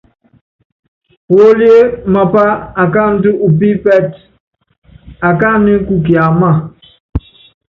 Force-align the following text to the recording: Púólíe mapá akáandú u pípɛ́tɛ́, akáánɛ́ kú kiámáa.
Púólíe 1.27 1.81
mapá 2.13 2.45
akáandú 2.83 3.29
u 3.45 3.47
pípɛ́tɛ́, 3.57 4.21
akáánɛ́ 5.29 5.77
kú 5.87 5.95
kiámáa. 6.05 6.57